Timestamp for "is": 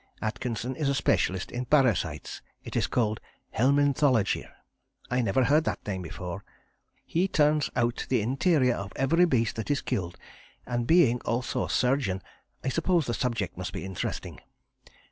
0.75-0.89, 2.75-2.87, 9.69-9.81